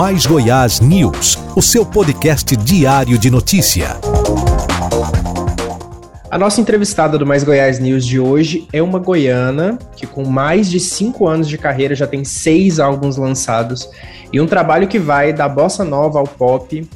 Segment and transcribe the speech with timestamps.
[0.00, 3.98] Mais Goiás News, o seu podcast diário de notícia.
[6.30, 10.70] A nossa entrevistada do Mais Goiás News de hoje é uma goiana que, com mais
[10.70, 13.90] de cinco anos de carreira, já tem seis álbuns lançados
[14.32, 16.88] e um trabalho que vai da bossa nova ao pop,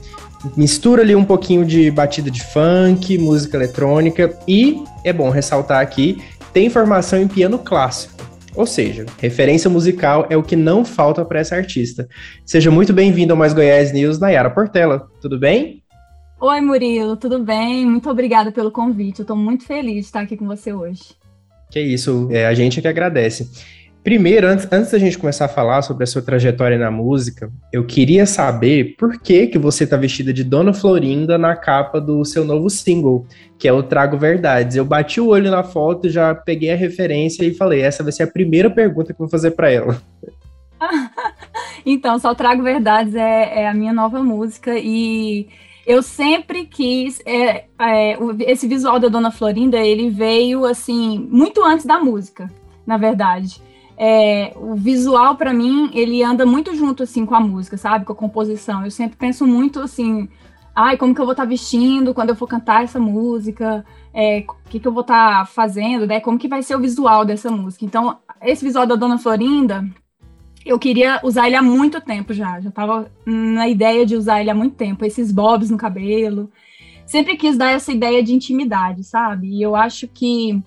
[0.57, 6.25] mistura ali um pouquinho de batida de funk, música eletrônica e, é bom ressaltar aqui,
[6.55, 8.14] tem formação em piano clássico.
[8.55, 12.09] Ou seja, referência musical é o que não falta para essa artista.
[12.45, 15.09] Seja muito bem-vindo ao Mais Goiás News, Nayara Portela.
[15.21, 15.83] Tudo bem?
[16.41, 17.85] Oi, Murilo, tudo bem?
[17.85, 19.21] Muito obrigada pelo convite.
[19.21, 21.03] Eu estou muito feliz de estar aqui com você hoje.
[21.71, 23.51] Que isso, é a gente é que agradece.
[24.05, 27.87] Primeiro, antes, antes da gente começar a falar sobre a sua trajetória na música, eu
[27.87, 32.45] queria saber por que, que você está vestida de Dona Florinda na capa do seu
[32.45, 33.27] novo single,
[33.59, 34.77] que é o Trago Verdades.
[34.77, 38.25] Eu bati o olho na foto, já peguei a referência e falei, essa vai ser
[38.25, 39.99] a primeira pergunta que eu vou fazer para ela.
[41.87, 45.49] então, Só Trago Verdades é, é, a minha nova música e
[45.87, 51.87] eu sempre quis é, é, esse visual da Dona Florinda, ele veio assim muito antes
[51.87, 52.51] da música,
[52.87, 53.65] na verdade
[53.97, 58.13] é, o visual para mim ele anda muito junto assim com a música, sabe, com
[58.13, 58.85] a composição.
[58.85, 60.29] Eu sempre penso muito assim,
[60.75, 63.85] ai, como que eu vou estar tá vestindo quando eu for cantar essa música?
[64.13, 66.21] É, o que, que eu vou estar tá fazendo, né?
[66.21, 67.85] Como que vai ser o visual dessa música?
[67.85, 69.85] Então, esse visual da Dona Florinda,
[70.65, 72.61] eu queria usar ele há muito tempo já.
[72.61, 75.05] Já estava na ideia de usar ele há muito tempo.
[75.05, 76.51] Esses bobs no cabelo.
[77.07, 79.49] Sempre quis dar essa ideia de intimidade, sabe?
[79.49, 80.63] E eu acho que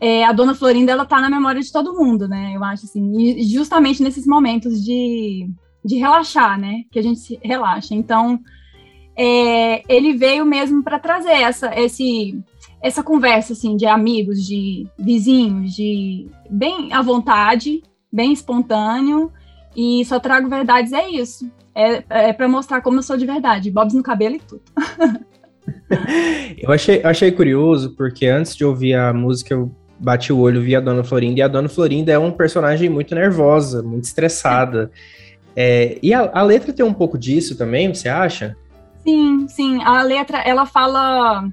[0.00, 2.52] é, a Dona Florinda ela tá na memória de todo mundo, né?
[2.54, 5.46] Eu acho assim, e justamente nesses momentos de,
[5.84, 6.84] de relaxar, né?
[6.90, 7.94] Que a gente se relaxa.
[7.94, 8.40] Então,
[9.14, 12.42] é, ele veio mesmo para trazer essa, esse,
[12.82, 19.30] essa conversa assim de amigos, de vizinhos, de bem à vontade, bem espontâneo.
[19.76, 21.50] E só trago verdades é isso.
[21.74, 24.62] É, é para mostrar como eu sou de verdade, bobs no cabelo e tudo.
[26.58, 30.78] eu achei, achei curioso, porque antes de ouvir a música, eu bate o olho, via
[30.78, 34.90] a Dona Florinda, e a Dona Florinda é um personagem muito nervosa, muito estressada.
[35.54, 38.56] É, e a, a, letra tem um pouco disso também, você acha?
[39.04, 39.82] Sim, sim.
[39.82, 41.48] A letra, ela fala...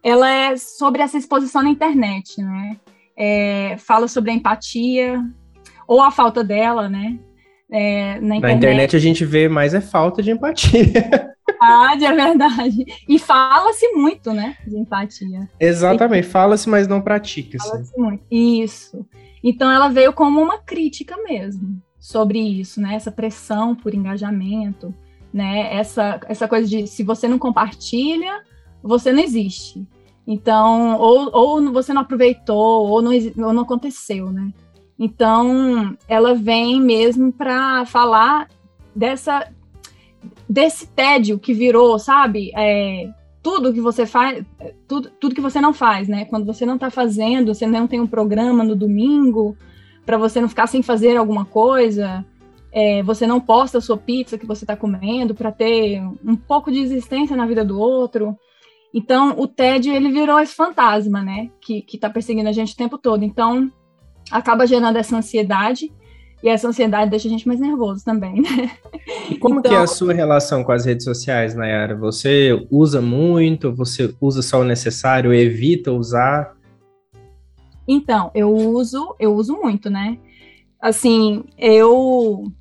[0.00, 2.76] Ela é sobre essa exposição na internet, né?
[3.16, 5.20] É, fala sobre a empatia,
[5.88, 7.18] ou a falta dela, né?
[7.70, 8.42] É, na, internet.
[8.42, 11.34] na internet a gente vê mais é falta de empatia.
[11.68, 12.84] verdade, é verdade.
[13.08, 15.48] E fala-se muito, né, de empatia.
[15.58, 17.68] Exatamente, fala-se, mas não pratica-se.
[17.68, 18.24] Fala-se muito.
[18.30, 19.06] Isso.
[19.42, 22.94] Então ela veio como uma crítica mesmo sobre isso, né?
[22.94, 24.94] Essa pressão por engajamento,
[25.32, 25.74] né?
[25.74, 28.42] Essa, essa coisa de se você não compartilha,
[28.82, 29.86] você não existe.
[30.26, 34.52] Então, ou, ou você não aproveitou, ou não, ou não aconteceu, né?
[34.98, 38.48] Então, ela vem mesmo para falar
[38.94, 39.48] dessa
[40.48, 42.50] desse tédio que virou, sabe?
[42.56, 43.10] É,
[43.42, 44.44] tudo que você faz,
[44.86, 46.24] tudo, tudo que você não faz, né?
[46.24, 49.56] Quando você não está fazendo, você não tem um programa no domingo
[50.04, 52.24] para você não ficar sem fazer alguma coisa,
[52.72, 56.70] é, você não posta a sua pizza que você está comendo para ter um pouco
[56.70, 58.36] de existência na vida do outro.
[58.92, 61.50] Então, o tédio, ele virou esse fantasma, né?
[61.60, 63.22] Que, que tá perseguindo a gente o tempo todo.
[63.22, 63.70] Então,
[64.30, 65.92] acaba gerando essa ansiedade
[66.42, 68.70] e essa ansiedade deixa a gente mais nervoso também, né?
[69.30, 71.96] E como então, que é a então sua relação com as redes sociais, Nayara?
[71.96, 73.74] Você usa muito?
[73.74, 75.34] Você usa só o necessário?
[75.34, 76.56] Evita usar?
[77.86, 80.18] Então, eu uso, eu uso muito, né?
[80.80, 82.52] Assim, eu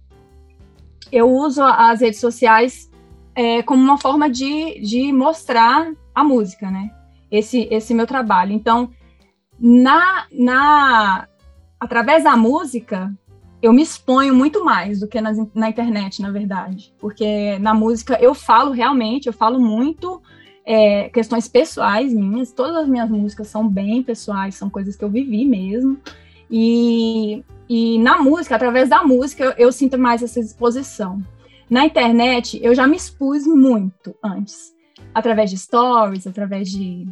[1.12, 2.90] eu uso as redes sociais
[3.36, 6.90] é, como uma forma de, de mostrar a música, né?
[7.30, 8.52] Esse, esse meu trabalho.
[8.52, 8.90] Então,
[9.60, 11.28] na, na
[11.80, 13.14] através da música,
[13.62, 16.94] eu me exponho muito mais do que na internet, na verdade.
[17.00, 20.22] Porque na música eu falo realmente, eu falo muito
[20.66, 22.52] é, questões pessoais minhas.
[22.52, 25.98] Todas as minhas músicas são bem pessoais, são coisas que eu vivi mesmo.
[26.52, 31.24] E, e na música, através da música, eu, eu sinto mais essa exposição.
[31.70, 34.74] Na internet, eu já me expus muito antes.
[35.14, 37.08] Através de stories, através de,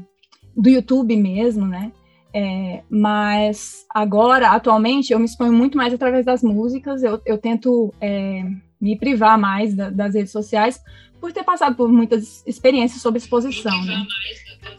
[0.56, 1.92] do YouTube mesmo, né?
[2.38, 7.94] É, mas agora, atualmente, eu me exponho muito mais através das músicas, eu, eu tento
[8.02, 8.44] é,
[8.80, 10.78] me privar mais da, das redes sociais
[11.22, 14.06] por ter passado por muitas experiências sobre exposição, né?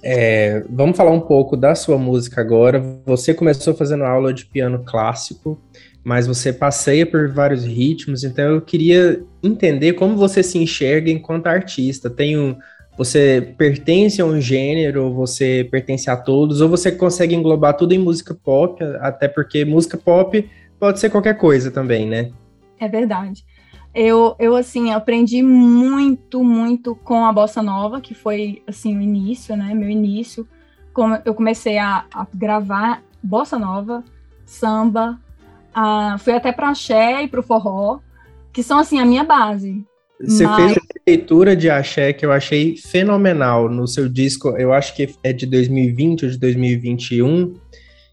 [0.02, 2.78] É, vamos falar um pouco da sua música agora.
[3.06, 5.58] Você começou fazendo aula de piano clássico,
[6.04, 11.46] mas você passeia por vários ritmos, então eu queria entender como você se enxerga enquanto
[11.46, 12.10] artista.
[12.10, 12.54] Tem um,
[12.96, 17.98] você pertence a um gênero, você pertence a todos, ou você consegue englobar tudo em
[17.98, 20.48] música pop, até porque música pop
[20.78, 22.30] pode ser qualquer coisa também, né?
[22.78, 23.44] É verdade.
[23.94, 29.56] eu, eu assim, aprendi muito, muito com a bossa nova, que foi assim o início,
[29.56, 29.74] né?
[29.74, 30.46] Meu início.
[30.92, 34.04] Como eu comecei a, a gravar bossa nova,
[34.44, 35.18] samba,
[35.74, 38.00] a, fui até para axé e para forró,
[38.52, 39.84] que são assim a minha base.
[40.20, 40.56] Você Mas...
[40.56, 45.14] fez uma leitura de axé que eu achei fenomenal no seu disco, eu acho que
[45.22, 47.54] é de 2020 ou de 2021, Sim,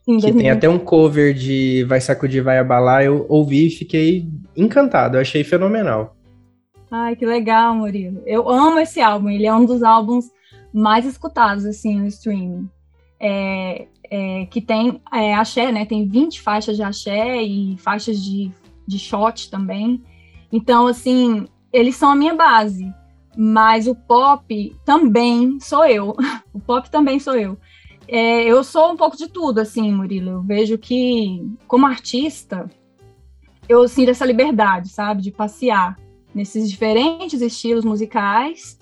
[0.04, 0.42] que 2020.
[0.42, 5.20] tem até um cover de Vai Sacudir, Vai Abalar, eu ouvi e fiquei encantado, eu
[5.20, 6.14] achei fenomenal.
[6.90, 8.22] Ai, que legal, Murilo.
[8.26, 10.26] Eu amo esse álbum, ele é um dos álbuns
[10.72, 12.68] mais escutados, assim, no streaming.
[13.18, 15.84] É, é, que tem é, axé, né?
[15.86, 18.50] Tem 20 faixas de axé e faixas de,
[18.86, 20.02] de shot também.
[20.52, 22.88] Então, assim, eles são a minha base.
[23.36, 26.16] Mas o pop também sou eu.
[26.54, 27.58] o pop também sou eu.
[28.06, 30.30] É, eu sou um pouco de tudo, assim, Murilo.
[30.30, 32.70] Eu vejo que, como artista,
[33.68, 35.98] eu sinto essa liberdade, sabe, de passear
[36.32, 38.78] nesses diferentes estilos musicais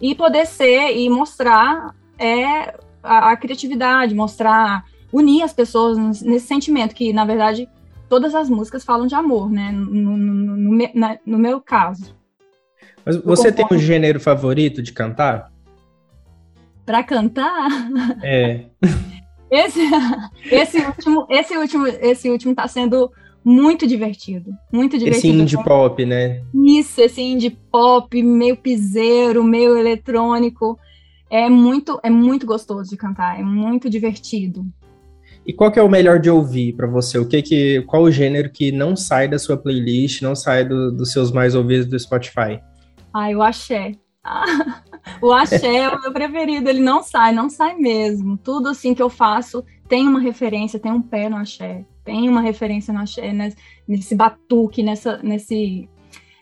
[0.00, 6.94] e poder ser e mostrar é, a, a criatividade, mostrar, unir as pessoas nesse sentimento
[6.94, 7.68] que, na verdade,
[8.08, 9.72] todas as músicas falam de amor, né?
[9.72, 10.88] No, no, no,
[11.26, 12.14] no meu caso.
[13.06, 15.52] Mas você tem um gênero favorito de cantar?
[16.84, 17.68] Para cantar?
[18.20, 18.64] É.
[19.48, 19.78] Esse,
[20.50, 23.12] esse último, esse último, esse último tá sendo
[23.44, 25.18] muito divertido, muito divertido.
[25.18, 26.42] Esse indie pop, né?
[26.52, 30.76] Isso, esse indie pop, meio piseiro, meio eletrônico.
[31.30, 34.66] É muito, é muito gostoso de cantar, é muito divertido.
[35.46, 37.16] E qual que é o melhor de ouvir para você?
[37.16, 40.90] O que que, qual o gênero que não sai da sua playlist, não sai do,
[40.90, 42.60] dos seus mais ouvidos do Spotify?
[43.16, 43.92] Ah, o axé.
[45.22, 48.36] o axé é o meu preferido, ele não sai, não sai mesmo.
[48.36, 52.42] Tudo assim que eu faço tem uma referência, tem um pé no axé, tem uma
[52.42, 53.56] referência no axé, nesse,
[53.88, 55.88] nesse batuque, nessa, nesse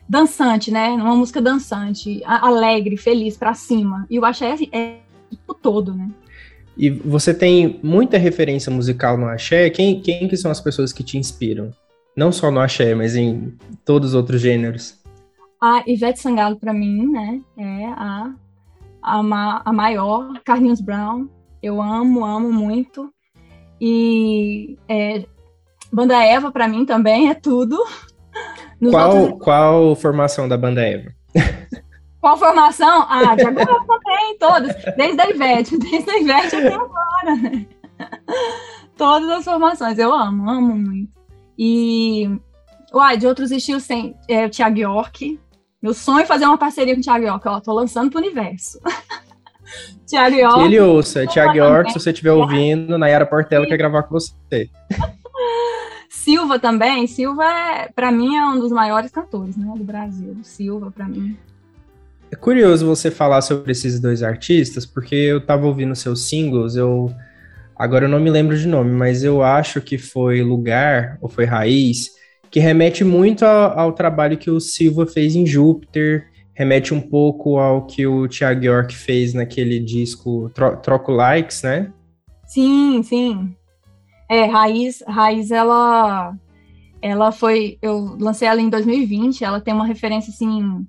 [0.09, 0.89] dançante, né?
[0.91, 4.05] Uma música dançante, alegre, feliz, para cima.
[4.11, 4.99] E o axé é, é
[5.47, 6.11] o todo, né?
[6.77, 9.71] E você tem muita referência musical no axé.
[9.71, 11.71] Quem, quem que são as pessoas que te inspiram?
[12.17, 13.55] Não só no axé, mas em
[13.85, 15.04] todos os outros gêneros.
[15.65, 18.35] A Ivete Sangalo, para mim, né, é a,
[19.01, 20.39] a, ma, a maior.
[20.45, 21.27] Carlinhos Brown,
[21.63, 23.11] eu amo, amo muito.
[23.81, 25.25] E é,
[25.91, 27.83] Banda Eva, para mim, também é tudo.
[28.91, 29.43] qual, outros...
[29.43, 31.11] qual formação da Banda Eva?
[32.21, 33.05] Qual formação?
[33.07, 34.75] Ah, de agora também, todas.
[34.97, 37.67] Desde a Ivete, desde a Ivete até agora, né?
[38.97, 41.13] Todas as formações, eu amo, amo muito.
[41.59, 42.31] E,
[42.95, 45.39] uai, de outros estilos tem é, o Thiago York.
[45.85, 48.81] Meu sonho é fazer uma parceria com o Thiago York, ó, tô lançando pro universo.
[50.09, 50.59] Thiago York.
[50.61, 54.71] Que ele ouça, Thiago York, se você estiver ouvindo, Nayara Portela quer gravar com você.
[56.09, 60.35] Silva também, Silva, é, para mim, é um dos maiores cantores né, do Brasil.
[60.43, 61.37] Silva, para mim.
[62.33, 67.15] É curioso você falar sobre esses dois artistas, porque eu tava ouvindo seus singles, eu.
[67.77, 71.45] Agora eu não me lembro de nome, mas eu acho que foi Lugar, ou foi
[71.45, 72.09] Raiz,
[72.55, 77.59] que remete muito ao, ao trabalho que o Silva fez em Júpiter, remete um pouco
[77.59, 81.93] ao que o Thiago York fez naquele disco Tro Troco Likes, né?
[82.47, 83.53] Sim, sim.
[84.31, 86.33] É, Raiz, Raiz, ela,
[87.03, 90.87] ela foi, eu lancei ela em 2020, ela tem uma referência, assim,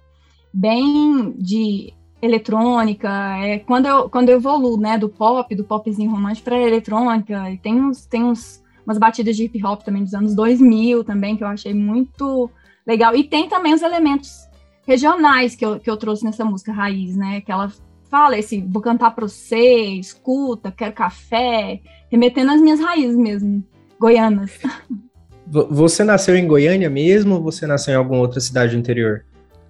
[0.54, 1.92] bem de
[2.22, 7.50] eletrônica, é quando eu, quando eu evoluo, né, do pop, do popzinho romântico para eletrônica,
[7.50, 11.35] e tem uns, tem uns, umas batidas de hip hop também dos anos 2000 também,
[11.35, 12.49] que eu achei muito
[12.85, 14.47] legal, e tem também os elementos
[14.85, 17.71] regionais que eu, que eu trouxe nessa música Raiz, né, que ela
[18.09, 23.63] fala esse, vou cantar para você, escuta, quero café, remetendo às minhas raízes mesmo,
[23.99, 24.59] goianas.
[25.47, 29.23] Você nasceu em Goiânia mesmo ou você nasceu em alguma outra cidade do interior?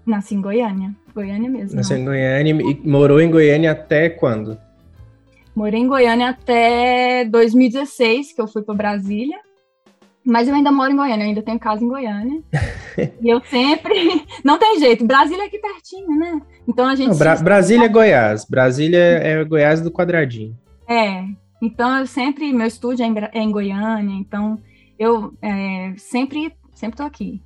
[0.05, 1.75] Nasci em Goiânia, Goiânia mesmo.
[1.75, 4.57] Nasceu em Goiânia e morou em Goiânia até quando?
[5.55, 9.39] Morei em Goiânia até 2016, que eu fui para Brasília.
[10.23, 12.41] Mas eu ainda moro em Goiânia, eu ainda tenho casa em Goiânia.
[13.21, 14.25] e eu sempre.
[14.43, 16.41] Não tem jeito, Brasília é aqui pertinho, né?
[16.67, 17.09] Então a gente.
[17.09, 18.43] Não, Bra Brasília é Goiás.
[18.43, 20.57] Brasília é Goiás do quadradinho.
[20.89, 21.23] É.
[21.61, 22.51] Então eu sempre.
[22.51, 24.59] Meu estúdio é em, é em Goiânia, então
[24.99, 27.41] eu é, sempre, sempre tô aqui.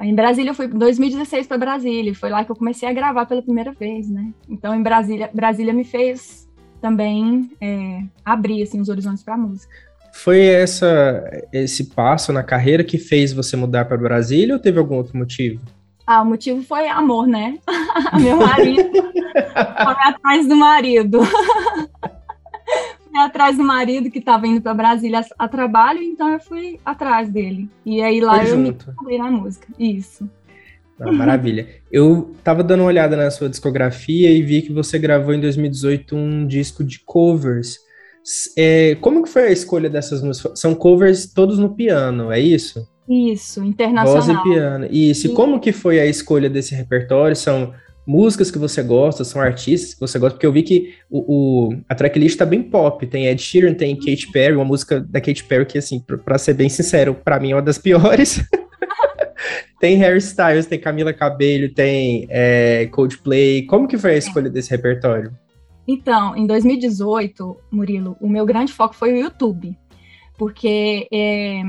[0.00, 3.26] Em Brasília eu fui em 2016 para Brasília, foi lá que eu comecei a gravar
[3.26, 4.32] pela primeira vez, né?
[4.48, 6.43] Então em Brasília, Brasília me fez
[6.84, 9.72] também é, abrir assim os horizontes para música.
[10.12, 14.96] Foi essa esse passo na carreira que fez você mudar para Brasília ou teve algum
[14.96, 15.62] outro motivo?
[16.06, 17.58] Ah, o motivo foi amor, né?
[18.20, 21.20] Meu marido foi atrás do marido.
[23.08, 26.78] fui atrás do marido que estava indo para Brasília a, a, trabalho, então eu fui
[26.84, 27.66] atrás dele.
[27.86, 28.94] E aí lá foi eu junto.
[29.06, 29.66] me na música.
[29.78, 30.28] Isso.
[31.00, 31.66] Ah, maravilha.
[31.90, 36.14] Eu tava dando uma olhada na sua discografia e vi que você gravou em 2018
[36.14, 37.78] um disco de covers.
[38.56, 40.58] É, como que foi a escolha dessas músicas?
[40.58, 42.86] São covers todos no piano, é isso?
[43.08, 44.22] Isso, internacional.
[44.22, 44.88] Voz e piano.
[44.90, 45.26] Isso.
[45.26, 47.36] E como que foi a escolha desse repertório?
[47.36, 47.74] São
[48.06, 50.34] músicas que você gosta, são artistas que você gosta?
[50.34, 53.06] Porque eu vi que o, o a tracklist tá bem pop.
[53.06, 56.38] Tem Ed Sheeran, tem Katy Perry, uma música da Katy Perry que, assim, pra, pra
[56.38, 58.42] ser bem sincero, para mim é uma das piores.
[59.80, 63.66] tem Harry Styles, tem Camila Cabello, tem é, Coldplay.
[63.66, 65.32] Como que foi a escolha desse repertório?
[65.86, 69.76] Então, em 2018, Murilo, o meu grande foco foi o YouTube.
[70.38, 71.62] Porque é,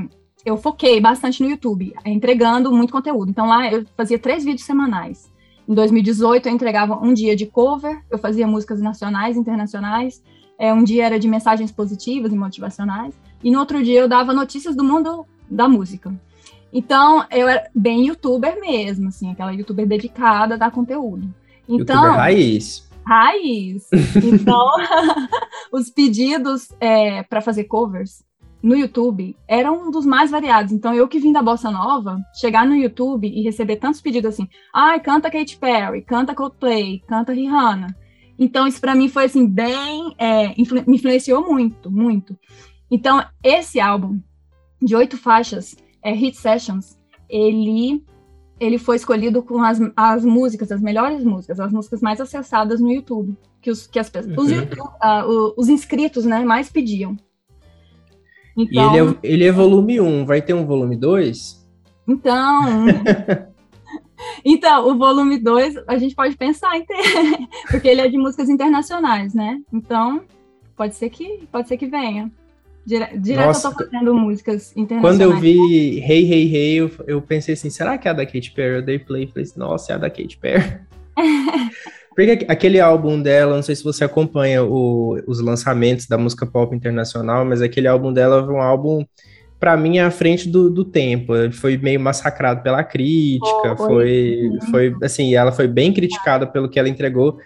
[0.46, 3.28] eu foquei bastante no YouTube, entregando muito conteúdo.
[3.28, 5.28] Então lá eu fazia três vídeos semanais.
[5.68, 10.22] Em 2018 eu entregava um dia de cover, eu fazia músicas nacionais, internacionais.
[10.56, 13.12] É, um dia era de mensagens positivas e motivacionais.
[13.42, 16.14] E no outro dia eu dava notícias do mundo da música.
[16.76, 21.26] Então, eu era bem youtuber mesmo, assim, aquela youtuber dedicada a dar conteúdo.
[21.66, 22.86] Então, youtuber raiz.
[23.02, 23.88] Raiz.
[24.22, 24.72] Então,
[25.72, 28.22] os pedidos é, para fazer covers
[28.62, 30.70] no YouTube eram um dos mais variados.
[30.70, 34.46] Então, eu que vim da Bossa Nova, chegar no YouTube e receber tantos pedidos assim,
[34.74, 37.96] ai, ah, canta Katy Perry, canta Coldplay, canta Rihanna.
[38.38, 40.14] Então, isso para mim foi, assim, bem...
[40.18, 42.38] É, influ me influenciou muito, muito.
[42.90, 44.20] Então, esse álbum,
[44.82, 45.74] de oito faixas,
[46.06, 46.98] é, Hit Sessions,
[47.28, 48.02] ele
[48.58, 52.90] ele foi escolhido com as, as músicas, as melhores músicas, as músicas mais acessadas no
[52.90, 54.34] YouTube, que os, que as, uhum.
[54.38, 57.16] os, uh, os inscritos né, mais pediam.
[58.56, 61.68] Então, e ele é, ele é volume 1, vai ter um volume 2?
[62.08, 62.86] Então.
[64.42, 66.96] então, o volume 2 a gente pode pensar em ter,
[67.70, 69.60] porque ele é de músicas internacionais, né?
[69.70, 70.22] Então,
[70.74, 72.32] pode ser que, pode ser que venha.
[72.86, 75.18] Dire direto Nossa, eu tô fazendo músicas internacionais.
[75.18, 78.24] Quando eu vi Hey Hey Hey, eu, eu pensei assim, será que é a da
[78.24, 78.76] Katy Perry?
[78.76, 80.78] Eu dei play e falei assim, nossa, é a da Katy Perry.
[82.14, 86.74] Porque aquele álbum dela, não sei se você acompanha o, os lançamentos da música pop
[86.74, 89.04] internacional, mas aquele álbum dela foi um álbum,
[89.60, 91.34] para mim, à frente do, do tempo.
[91.52, 96.78] Foi meio massacrado pela crítica, oh, foi, foi, assim, ela foi bem criticada pelo que
[96.78, 97.38] ela entregou.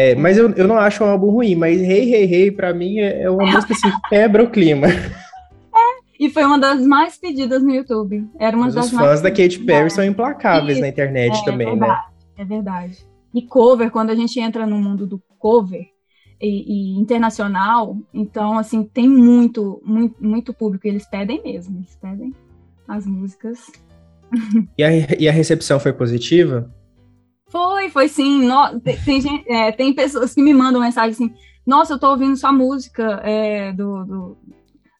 [0.00, 3.00] É, mas eu, eu não acho um álbum ruim, mas Hey Hey Hey, pra mim,
[3.00, 4.86] é, é uma música assim, quebra o clima.
[4.86, 8.26] É, e foi uma das mais pedidas no YouTube.
[8.38, 11.68] Era uma mas das os fãs da Katy Perry são implacáveis na internet é, também,
[11.68, 12.00] é né?
[12.38, 13.06] É verdade.
[13.34, 15.84] E cover, quando a gente entra no mundo do cover
[16.40, 20.88] e, e internacional, então, assim, tem muito, muito, muito público.
[20.88, 22.34] Eles pedem mesmo, eles pedem
[22.88, 23.70] as músicas.
[24.78, 26.72] E a, e a recepção foi positiva?
[27.50, 28.46] Foi, foi sim.
[28.46, 31.34] No, tem, tem, gente, é, tem, pessoas que me mandam mensagem assim:
[31.66, 34.38] Nossa, eu tô ouvindo sua música é, do, do,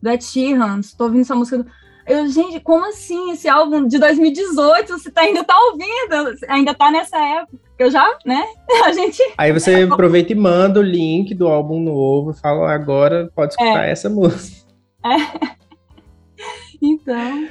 [0.02, 1.66] do Ed Sheeran, tô ouvindo sua música do.
[2.06, 3.30] Eu, gente, como assim?
[3.30, 6.36] Esse álbum de 2018 você tá, ainda tá ouvindo?
[6.48, 7.58] Ainda tá nessa época.
[7.78, 8.44] Eu já, né?
[8.84, 9.22] A gente.
[9.38, 13.86] Aí você aproveita e manda o link do álbum novo e fala: agora pode escutar
[13.86, 13.92] é.
[13.92, 14.66] essa música.
[15.04, 15.60] É.
[16.82, 17.46] Então.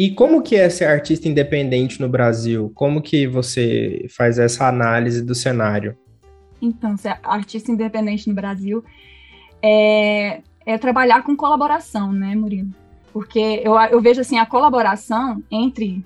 [0.00, 2.72] E como que é ser artista independente no Brasil?
[2.74, 5.94] Como que você faz essa análise do cenário?
[6.62, 8.82] Então, ser artista independente no Brasil
[9.62, 12.70] é, é trabalhar com colaboração, né, Murilo?
[13.12, 16.02] Porque eu, eu vejo assim a colaboração entre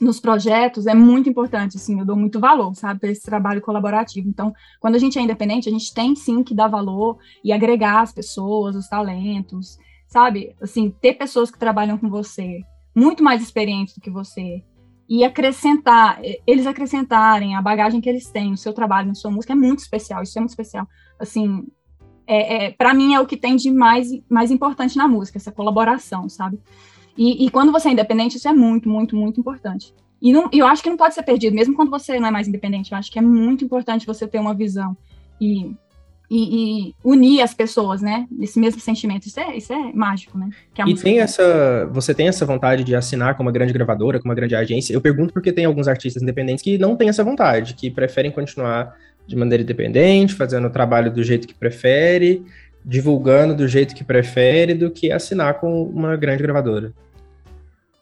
[0.00, 4.30] nos projetos é muito importante, assim, eu dou muito valor, sabe, para esse trabalho colaborativo.
[4.30, 8.00] Então, quando a gente é independente, a gente tem sim que dar valor e agregar
[8.00, 10.56] as pessoas, os talentos, sabe?
[10.58, 12.62] Assim, ter pessoas que trabalham com você,
[12.94, 14.62] muito mais experientes do que você,
[15.08, 19.52] e acrescentar, eles acrescentarem a bagagem que eles têm no seu trabalho, na sua música,
[19.52, 20.88] é muito especial, isso é muito especial.
[21.18, 21.66] Assim,
[22.26, 25.52] é, é para mim é o que tem de mais, mais importante na música, essa
[25.52, 26.58] colaboração, sabe?
[27.16, 29.94] E, e quando você é independente, isso é muito, muito, muito importante.
[30.20, 32.48] E não, eu acho que não pode ser perdido, mesmo quando você não é mais
[32.48, 32.92] independente.
[32.92, 34.96] Eu acho que é muito importante você ter uma visão
[35.40, 35.76] e,
[36.30, 38.26] e, e unir as pessoas, né?
[38.40, 39.26] Esse mesmo sentimento.
[39.26, 40.50] Isso é, isso é mágico, né?
[40.86, 41.86] e tem essa.
[41.92, 44.94] Você tem essa vontade de assinar com uma grande gravadora, com uma grande agência?
[44.94, 48.96] Eu pergunto porque tem alguns artistas independentes que não têm essa vontade, que preferem continuar
[49.26, 52.44] de maneira independente, fazendo o trabalho do jeito que prefere,
[52.84, 56.92] divulgando do jeito que prefere, do que assinar com uma grande gravadora.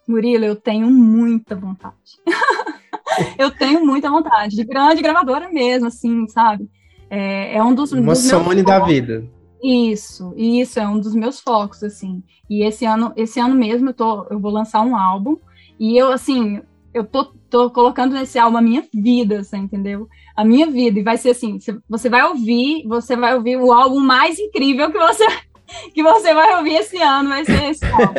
[0.06, 1.94] Murilo, eu tenho muita vontade.
[3.38, 6.68] eu tenho muita vontade, de grande gravadora mesmo, assim, sabe?
[7.14, 9.22] É, é um dos, Uma dos Sony da vida.
[9.62, 12.22] Isso, isso é um dos meus focos, assim.
[12.48, 15.36] E esse ano, esse ano mesmo eu, tô, eu vou lançar um álbum
[15.78, 16.62] e eu, assim,
[16.94, 20.08] eu tô, tô colocando nesse álbum a minha vida, você entendeu?
[20.34, 21.00] A minha vida.
[21.00, 24.98] E vai ser assim, você vai ouvir, você vai ouvir o álbum mais incrível que
[24.98, 25.26] você
[25.92, 28.14] que você vai ouvir esse ano, vai ser esse álbum.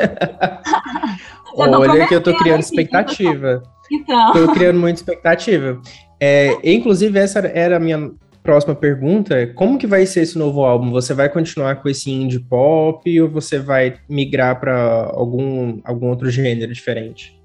[1.57, 3.63] Olha que eu tô criando expectativa.
[3.91, 4.33] Então.
[4.33, 5.81] Tô criando muita expectativa.
[6.19, 8.11] É, inclusive, essa era a minha
[8.43, 9.47] próxima pergunta.
[9.55, 10.91] Como que vai ser esse novo álbum?
[10.91, 16.29] Você vai continuar com esse indie pop ou você vai migrar para algum, algum outro
[16.29, 17.41] gênero diferente?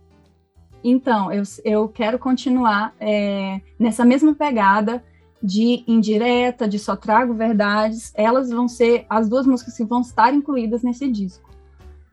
[0.82, 5.02] Então, eu, eu quero continuar é, nessa mesma pegada
[5.42, 8.12] de indireta, de só trago verdades.
[8.14, 11.48] Elas vão ser as duas músicas que vão estar incluídas nesse disco.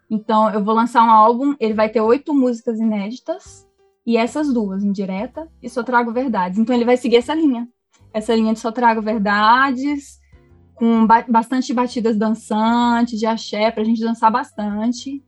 [0.10, 3.68] Então, eu vou lançar um álbum, ele vai ter oito músicas inéditas,
[4.06, 6.60] e essas duas, indireta e só trago verdades.
[6.60, 7.68] Então, ele vai seguir essa linha.
[8.16, 10.22] Essa linha de só trago verdades,
[10.74, 15.22] com ba bastante batidas dançantes, de axé, pra gente dançar bastante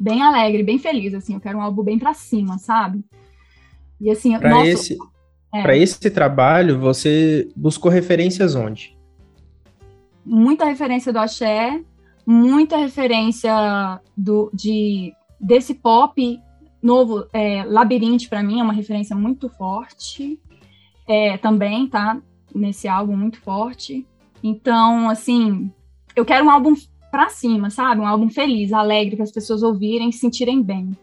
[0.00, 1.34] bem alegre, bem feliz, assim.
[1.34, 3.04] Eu quero um álbum bem para cima, sabe?
[4.00, 4.98] E assim, pra nossa, esse
[5.54, 5.62] é.
[5.62, 8.98] para esse trabalho, você buscou referências onde?
[10.26, 11.80] Muita referência do axé,
[12.26, 16.40] muita referência do de desse pop
[16.82, 20.36] novo, é, Labirinte para mim é uma referência muito forte.
[21.06, 22.20] É, também, tá?
[22.54, 24.06] Nesse álbum muito forte.
[24.42, 25.70] Então, assim,
[26.14, 26.74] eu quero um álbum
[27.10, 28.00] para cima, sabe?
[28.00, 30.96] Um álbum feliz, alegre, que as pessoas ouvirem e se sentirem bem.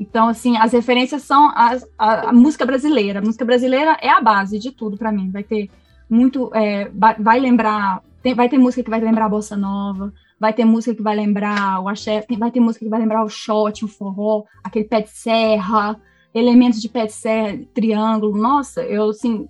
[0.00, 3.20] Então, assim, as referências são a, a, a, música brasileira.
[3.20, 5.30] A música brasileira é a base de tudo para mim.
[5.30, 5.70] Vai ter
[6.08, 6.50] muito.
[6.54, 8.02] É, vai lembrar.
[8.22, 11.14] Tem, vai ter música que vai lembrar a bossa nova, vai ter música que vai
[11.14, 15.00] lembrar o axé, vai ter música que vai lembrar o shot, o forró, aquele pé
[15.00, 16.00] de serra,
[16.34, 18.36] elementos de pé de serra, triângulo.
[18.36, 19.46] Nossa, eu, assim.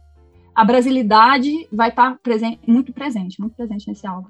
[0.54, 4.28] A brasilidade vai estar tá presente, muito presente, muito presente nesse álbum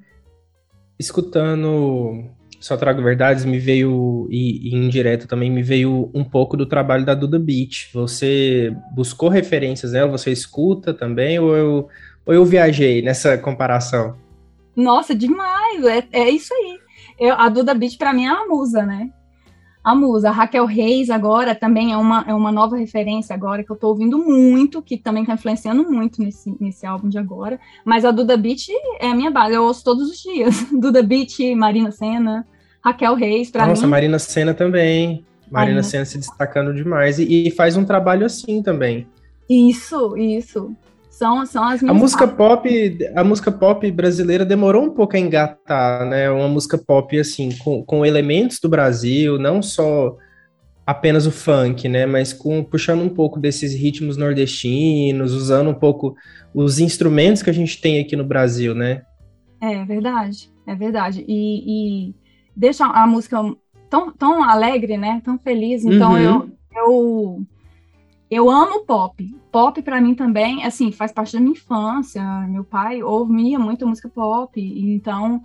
[1.02, 2.24] escutando
[2.60, 7.04] Só Trago Verdades, me veio, e, e indireto também, me veio um pouco do trabalho
[7.04, 7.90] da Duda Beat.
[7.92, 10.10] Você buscou referências nela?
[10.10, 11.38] Você escuta também?
[11.38, 11.88] Ou eu,
[12.24, 14.16] ou eu viajei nessa comparação?
[14.74, 15.84] Nossa, demais!
[15.84, 16.78] É, é isso aí.
[17.18, 19.10] Eu, a Duda Beat, para mim, é uma musa, né?
[19.82, 20.28] A musa.
[20.28, 23.90] A Raquel Reis agora também é uma, é uma nova referência agora que eu estou
[23.90, 27.58] ouvindo muito, que também está influenciando muito nesse, nesse álbum de agora.
[27.84, 28.68] Mas a Duda Beat
[29.00, 30.66] é a minha base, eu ouço todos os dias.
[30.72, 32.46] Duda Beat, Marina Senna,
[32.84, 33.70] Raquel Reis, para mim.
[33.70, 35.24] Nossa, Marina Senna também.
[35.50, 37.18] Marina, Marina Senna se destacando demais.
[37.18, 39.06] E, e faz um trabalho assim também.
[39.48, 40.74] Isso, isso.
[41.12, 46.06] São, são as A música pop, a música pop brasileira demorou um pouco a engatar,
[46.06, 46.30] né?
[46.30, 50.16] Uma música pop assim, com, com elementos do Brasil, não só
[50.86, 52.06] apenas o funk, né?
[52.06, 56.16] Mas com puxando um pouco desses ritmos nordestinos, usando um pouco
[56.54, 59.02] os instrumentos que a gente tem aqui no Brasil, né?
[59.60, 61.26] É verdade, é verdade.
[61.28, 62.14] E, e
[62.56, 63.36] deixa a música
[63.90, 65.20] tão, tão alegre, né?
[65.22, 65.84] Tão feliz.
[65.84, 66.18] Então uhum.
[66.18, 67.46] eu, eu
[68.32, 69.24] eu amo pop.
[69.50, 72.22] Pop para mim também, assim, faz parte da minha infância.
[72.48, 75.42] Meu pai ouvia muita música pop, então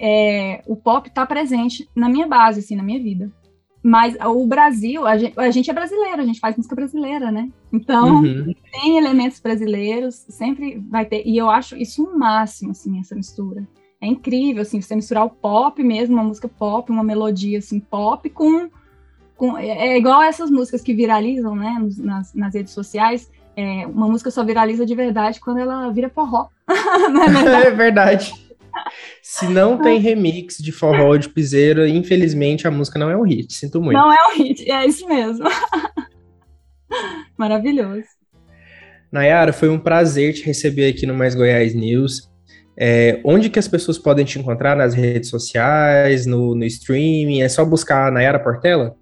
[0.00, 3.30] é, o pop está presente na minha base, assim, na minha vida.
[3.82, 7.50] Mas o Brasil, a gente, a gente, é brasileiro, a gente faz música brasileira, né?
[7.70, 8.54] Então, uhum.
[8.72, 11.26] tem elementos brasileiros, sempre vai ter.
[11.26, 13.66] E eu acho isso o um máximo, assim, essa mistura.
[14.00, 18.28] É incrível, assim, você misturar o pop mesmo, uma música pop, uma melodia, assim, pop
[18.30, 18.70] com
[19.40, 23.30] com, é, é igual essas músicas que viralizam, né, nas, nas redes sociais.
[23.56, 26.48] É, uma música só viraliza de verdade quando ela vira forró.
[27.64, 28.34] é, é verdade.
[29.22, 33.54] Se não tem remix de forró de piseiro, infelizmente a música não é um hit.
[33.54, 33.96] Sinto muito.
[33.96, 35.48] Não é um hit, é isso mesmo.
[37.34, 38.04] Maravilhoso.
[39.10, 42.30] Nayara, foi um prazer te receber aqui no Mais Goiás News.
[42.78, 47.40] É, onde que as pessoas podem te encontrar nas redes sociais, no, no streaming?
[47.40, 48.99] É só buscar a Nayara Portela?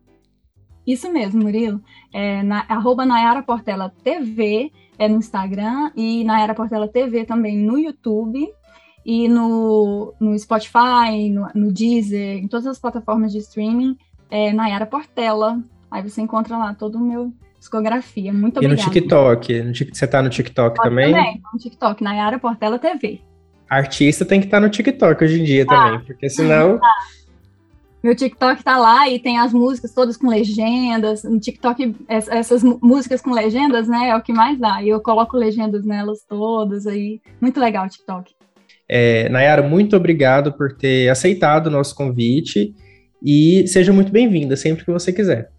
[0.88, 1.82] Isso mesmo, Murilo.
[2.10, 7.78] É, na, arroba Nayara Portela TV é no Instagram e Nayara Portela TV também no
[7.78, 8.48] YouTube
[9.04, 13.98] e no, no Spotify, no, no Deezer, em todas as plataformas de streaming,
[14.30, 15.62] é Nayara Portela.
[15.90, 18.32] Aí você encontra lá todo o meu discografia.
[18.32, 18.80] Muito obrigada.
[18.80, 19.92] E no TikTok?
[19.92, 21.12] Você tá no TikTok Pode também?
[21.12, 23.20] Também, no TikTok, Nayara Portela TV.
[23.68, 25.66] Artista tem que estar tá no TikTok hoje em dia ah.
[25.66, 26.80] também, porque senão...
[26.82, 27.18] Ah.
[28.02, 31.24] Meu TikTok tá lá e tem as músicas todas com legendas.
[31.24, 34.82] No TikTok, essas músicas com legendas, né, é o que mais dá.
[34.82, 37.20] E eu coloco legendas nelas todas aí.
[37.40, 38.32] Muito legal o TikTok.
[38.88, 42.74] É, Nayara, muito obrigado por ter aceitado o nosso convite
[43.22, 45.50] e seja muito bem-vinda sempre que você quiser.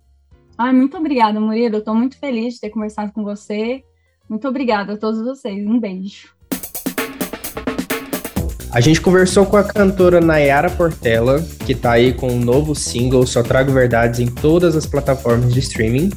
[0.58, 1.76] Ai, muito obrigada, Murilo.
[1.76, 3.84] Eu tô muito feliz de ter conversado com você.
[4.28, 5.66] Muito obrigada a todos vocês.
[5.66, 6.39] Um beijo.
[8.72, 13.26] A gente conversou com a cantora Nayara Portela, que tá aí com um novo single,
[13.26, 16.12] Só Trago Verdades, em todas as plataformas de streaming.